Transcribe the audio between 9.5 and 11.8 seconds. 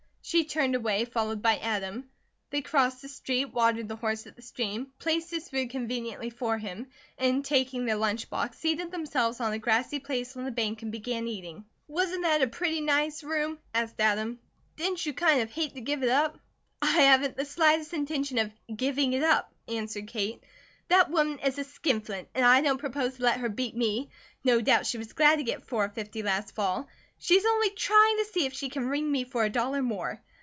a grassy place on the bank and began eating.